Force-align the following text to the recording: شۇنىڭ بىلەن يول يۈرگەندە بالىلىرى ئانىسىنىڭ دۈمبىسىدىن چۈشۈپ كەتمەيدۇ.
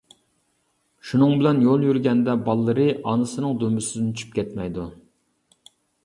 شۇنىڭ 1.09 1.33
بىلەن 1.41 1.59
يول 1.65 1.83
يۈرگەندە 1.87 2.33
بالىلىرى 2.47 2.85
ئانىسىنىڭ 3.11 3.53
دۈمبىسىدىن 3.65 4.07
چۈشۈپ 4.15 4.33
كەتمەيدۇ. 4.39 4.87